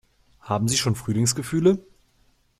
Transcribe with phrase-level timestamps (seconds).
[0.39, 1.85] Haben Sie schon Frühlingsgefühle?